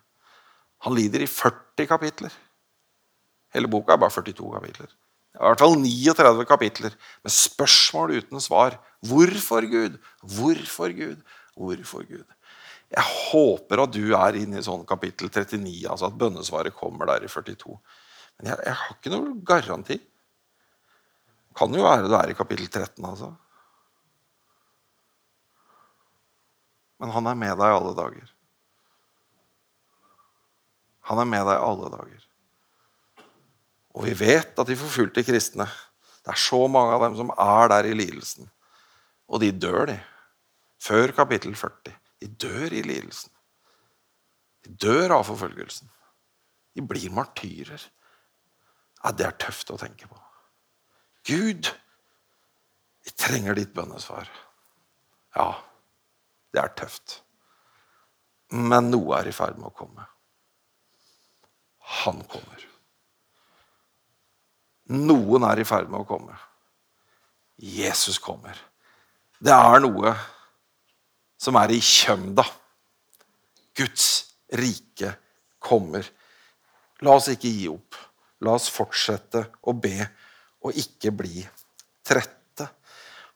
[0.84, 2.34] Han lider i 40 kapitler.
[3.56, 4.92] Hele boka er bare 42 kapitler.
[5.34, 6.94] I hvert fall 39 kapitler
[7.26, 8.78] med spørsmål uten svar.
[9.02, 9.98] Hvorfor Gud?
[10.22, 11.24] Hvorfor Gud?
[11.58, 12.28] Hvorfor Gud?
[12.94, 17.26] Jeg håper at du er inne i sånn kapittel 39, altså at bønnesvaret kommer der
[17.26, 17.80] i 42.
[18.38, 19.98] Men jeg, jeg har ikke noen garanti.
[21.58, 23.32] Kan jo være det er i kapittel 13, altså.
[27.02, 28.30] Men han er med deg alle dager.
[31.10, 32.22] Han er med deg alle dager.
[33.94, 35.68] Og vi vet at de forfulgte kristne
[36.24, 38.48] Det er så mange av dem som er der i lidelsen.
[39.28, 39.98] Og de dør, de.
[40.80, 41.92] Før kapittel 40.
[42.24, 43.32] De dør i lidelsen.
[44.64, 45.92] De dør av forfølgelsen.
[46.74, 47.84] De blir martyrer.
[49.04, 50.20] Ja, det er tøft å tenke på.
[51.28, 51.68] Gud,
[53.04, 54.32] vi trenger ditt bønnesvar.
[55.36, 55.50] Ja,
[56.56, 57.20] det er tøft.
[58.54, 60.08] Men noe er i ferd med å komme.
[62.04, 62.70] Han kommer.
[64.92, 66.36] Noen er i ferd med å komme.
[67.56, 68.58] Jesus kommer.
[69.40, 70.12] Det er noe
[71.40, 72.44] som er i kjømda.
[73.78, 74.08] Guds
[74.60, 75.14] rike
[75.64, 76.08] kommer.
[77.04, 77.98] La oss ikke gi opp.
[78.44, 79.98] La oss fortsette å be
[80.64, 81.44] og ikke bli
[82.06, 82.68] trette.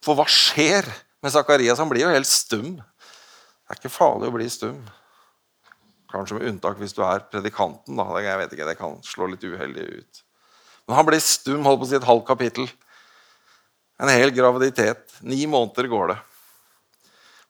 [0.03, 0.87] For hva skjer
[1.23, 1.79] med Zakarias?
[1.79, 2.77] Han blir jo helt stum.
[2.77, 4.79] Det er ikke farlig å bli stum.
[6.11, 7.99] Kanskje med unntak hvis du er predikanten.
[7.99, 10.23] da, jeg vet ikke, Det kan slå litt uheldig ut.
[10.87, 12.69] Men han blir stum holdt på å si et halvt kapittel.
[13.99, 15.17] En hel graviditet.
[15.25, 16.17] Ni måneder går det.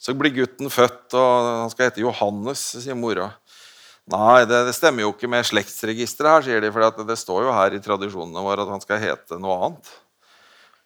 [0.02, 3.32] Så blir gutten født, og han skal hete Johannes, sier mora.
[4.08, 7.56] Nei, det, det stemmer jo ikke med slektsregisteret her, sier de, for det står jo
[7.56, 9.90] her i tradisjonene våre at han skal hete noe annet.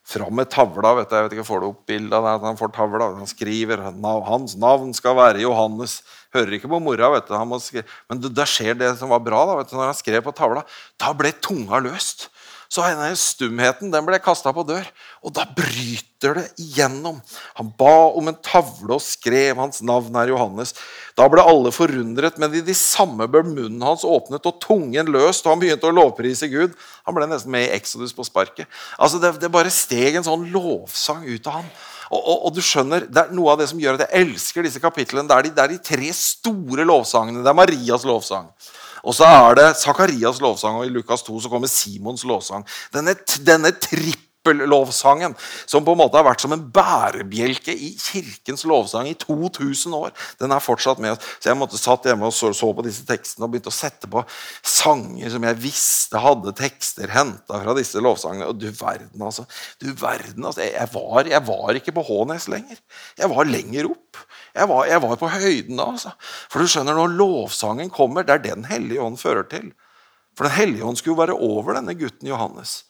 [0.02, 0.96] Fram med tavla.
[0.98, 3.28] vet du, jeg vet ikke, Får du opp bildet av at Han får tavla, han
[3.30, 3.84] skriver
[4.26, 6.00] hans navn skal være Johannes.
[6.34, 7.84] Hører ikke på mora, vet du.
[8.10, 9.44] Men da skjer det som var bra.
[9.46, 10.64] da, vet du, Når han skrev på tavla,
[10.98, 12.32] da ble tunga løst.
[12.72, 14.86] Så denne stumheten den ble kasta på dør,
[15.20, 17.18] og da bryter det igjennom.
[17.58, 20.72] Han ba om en tavle og skrev hans navn er Johannes.
[21.18, 25.44] Da ble alle forundret, men i de samme ble munnen hans åpnet og tungen løst,
[25.44, 26.72] og han begynte å lovprise Gud.
[27.04, 28.70] Han ble nesten med i Exodus på sparket.
[28.96, 31.68] Altså det, det bare steg en sånn lovsang ut av ham.
[32.12, 34.64] Og, og, og, du skjønner, det er Noe av det som gjør at jeg elsker
[34.64, 37.44] disse kapitlene, det er de, det er de tre store lovsangene.
[37.44, 38.48] Det er Marias lovsang.
[39.02, 42.66] Og så er det Sakarias lovsang, og i Lukas 2 så kommer Simons lovsang.
[42.94, 45.34] Denne, denne trippel disippellovsangen,
[45.66, 50.10] som på en måte har vært som en bærebjelke i kirkens lovsang i 2000 år,
[50.40, 51.20] den er fortsatt med.
[51.40, 54.08] Så jeg måtte satt hjemme og så, så på disse tekstene og begynte å sette
[54.10, 54.24] på
[54.62, 58.48] sanger som jeg visste hadde tekster henta fra disse lovsangene.
[58.50, 59.46] Og du verden, altså.
[59.80, 60.64] Du verden, altså.
[60.66, 62.80] Jeg, var, jeg var ikke på Hånes lenger.
[63.18, 64.24] Jeg var lenger opp.
[64.52, 65.92] Jeg var, jeg var på høyden da.
[65.94, 66.14] altså.
[66.50, 69.70] For du skjønner, når lovsangen kommer, det er det Den hellige ånd fører til.
[70.36, 72.82] For Den hellige ånd skulle jo være over denne gutten Johannes.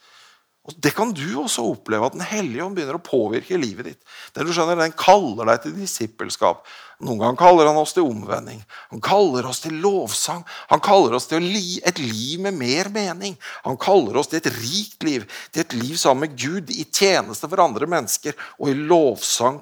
[0.63, 4.01] Og Det kan du også oppleve, at Den hellige ånd begynner å påvirke livet ditt.
[4.35, 6.63] Den, du skjønner, den kaller deg til disippelskap.
[7.03, 8.61] Noen ganger kaller han oss til omvending.
[8.93, 10.45] Han kaller oss til lovsang.
[10.71, 13.35] Han kaller oss til et liv med mer mening.
[13.67, 17.51] Han kaller oss til et rikt liv, til et liv sammen med Gud, i tjeneste
[17.51, 19.59] for andre mennesker og i lovsang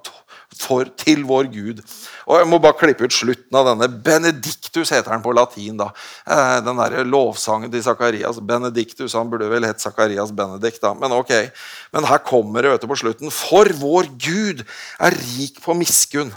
[0.58, 1.80] for, til vår Gud.
[2.26, 3.88] Og Jeg må bare klippe ut slutten av denne.
[4.04, 5.76] Benedictus heter den på latin.
[5.78, 5.90] da.
[6.26, 8.40] Eh, den der lovsangen til Sakarias.
[8.40, 10.94] Benedictus, Han burde vel hett Sakarias Benedikt, da.
[10.94, 11.32] men ok.
[11.92, 13.30] Men her kommer det på slutten.
[13.30, 14.64] For vår Gud
[14.98, 16.32] er rik på miskunn.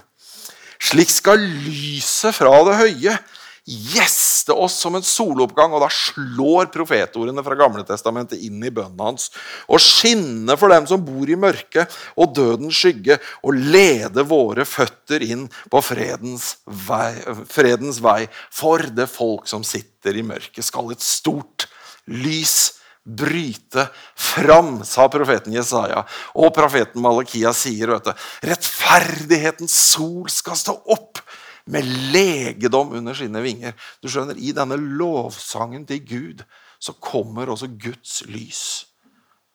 [0.83, 3.17] Slik skal lyset fra det høye
[3.65, 5.73] gjeste oss som en soloppgang.
[5.73, 9.29] Og da slår profetordene fra Gamle Testamentet inn i bønnen hans.
[9.71, 15.23] Og skinne for dem som bor i mørket og dødens skygge, og lede våre føtter
[15.25, 17.13] inn på fredens vei,
[17.49, 18.21] fredens vei.
[18.51, 21.67] For det folk som sitter i mørket, skal et stort
[22.11, 22.73] lys
[23.03, 26.05] bryte fram, sa profeten Jesaja.
[26.39, 31.22] Og profeten Malakia sier vet du, rettferdighetens sol skal stå opp
[31.71, 33.75] med legedom under sine vinger.
[34.03, 36.43] Du skjønner, I denne lovsangen til Gud
[36.83, 38.63] så kommer også Guds lys.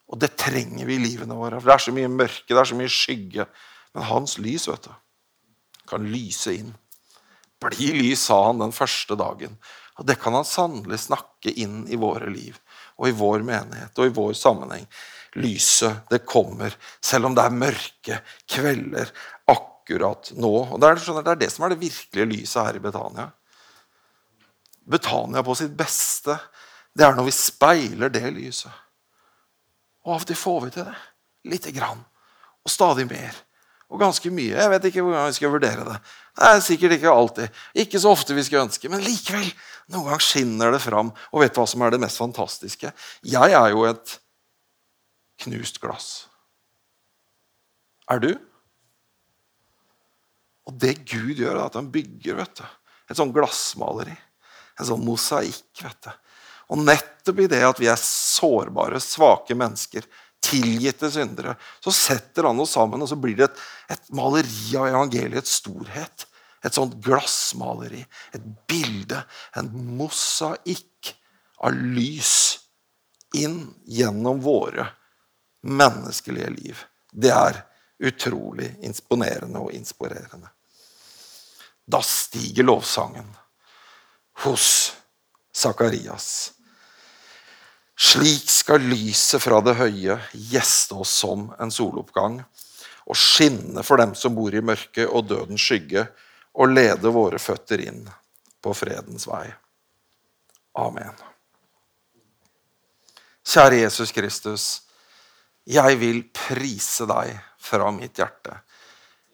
[0.09, 1.61] Og det trenger vi i livene våre.
[1.61, 3.49] For Det er så mye mørke, det er så mye skygge.
[3.95, 4.95] Men hans lys vet du,
[5.89, 6.73] kan lyse inn.
[7.61, 9.59] Bli lys, sa han den første dagen.
[9.99, 12.57] Og det kan han sannelig snakke inn i våre liv
[12.99, 14.87] og i vår menighet og i vår sammenheng.
[15.39, 16.73] Lyset, det kommer,
[17.05, 19.11] selv om det er mørke kvelder
[19.89, 20.53] akkurat nå.
[20.73, 23.31] Og det er, det er det som er det virkelige lyset her i Betania.
[24.89, 26.37] Betania på sitt beste,
[26.97, 28.73] det er når vi speiler det lyset.
[30.05, 30.97] Og av og til får vi til det.
[31.49, 32.01] Lite grann.
[32.65, 33.35] Og stadig mer.
[33.89, 34.57] Og ganske mye.
[34.57, 35.99] Jeg vet ikke hvordan vi skal vurdere det.
[36.37, 37.61] Det er sikkert ikke alltid.
[37.85, 39.49] Ikke så ofte vi skal ønske, men likevel.
[39.93, 41.13] Noen ganger skinner det fram.
[41.33, 42.93] Og vet du hva som er det mest fantastiske?
[43.25, 44.19] Jeg er jo et
[45.45, 46.11] knust glass.
[48.09, 48.33] Er du?
[50.69, 52.65] Og det Gud gjør, er at han bygger vet du,
[53.09, 54.17] et sånn glassmaleri.
[54.79, 55.83] En sånn mosaikk.
[55.83, 56.11] vet du.
[56.69, 60.05] Og nettopp i det at vi er sårbare, svake mennesker,
[60.45, 63.63] tilgitte syndere, så setter han oss sammen, og så blir det et,
[63.97, 66.29] et maleri av evangeliets storhet.
[66.67, 68.03] Et sånt glassmaleri.
[68.35, 69.23] Et bilde.
[69.57, 71.15] En mosaikk
[71.65, 72.37] av lys
[73.39, 74.89] inn gjennom våre
[75.67, 76.85] menneskelige liv.
[77.11, 77.63] Det er
[77.99, 80.51] utrolig imponerende og inspirerende.
[81.89, 83.29] Da stiger lovsangen
[84.45, 84.93] hos
[85.53, 86.53] Sakarias.
[87.99, 92.43] Slik skal lyset fra det høye gjeste oss som en soloppgang
[93.09, 96.05] og skinne for dem som bor i mørket og dødens skygge,
[96.59, 98.03] og lede våre føtter inn
[98.61, 99.47] på fredens vei.
[100.77, 101.15] Amen.
[103.49, 104.65] Kjære Jesus Kristus.
[105.65, 108.59] Jeg vil prise deg fra mitt hjerte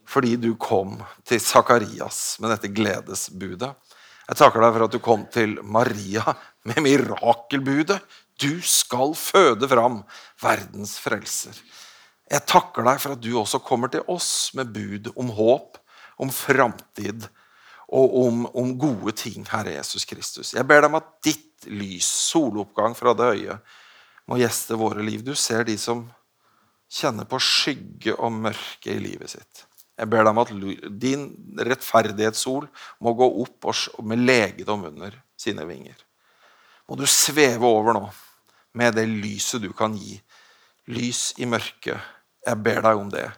[0.09, 3.73] fordi du kom til Sakarias med dette gledesbudet.
[4.25, 6.25] Jeg takker deg for at du kom til Maria
[6.69, 8.01] med mirakelbudet.
[8.41, 10.03] Du skal føde fram
[10.43, 11.57] verdens frelser.
[12.31, 15.77] Jeg takker deg for at du også kommer til oss med bud om håp,
[16.17, 17.29] om framtid
[17.95, 20.55] og om, om, gode ting, Herre Jesus Kristus.
[20.57, 23.59] Jeg ber deg om at ditt lys, soloppgang fra det høye,
[24.31, 25.21] må gjeste våre liv.
[25.23, 26.07] Du ser de som
[26.91, 29.67] kjenner på skygge og mørke i livet sitt.
[29.95, 30.51] Jeg ber deg om at
[31.01, 31.29] din
[31.69, 32.67] rettferdighetssol
[33.05, 33.69] må gå opp
[34.03, 35.95] med legedom under sine vinger.
[36.89, 38.09] Må du sveve over nå
[38.75, 40.19] med det lyset du kan gi.
[40.91, 42.01] Lys i mørket.
[42.45, 43.29] Jeg ber deg om det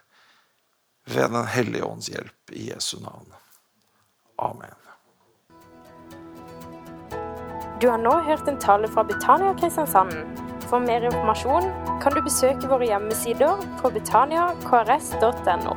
[1.07, 3.29] ved Den hellige ånds hjelp i Jesu navn.
[4.43, 4.75] Amen.
[7.81, 10.17] Du har nå hørt en tale fra Betania Kristiansand.
[10.67, 11.69] For mer informasjon
[12.03, 15.77] kan du besøke våre hjemmesider på betaniakrs.no.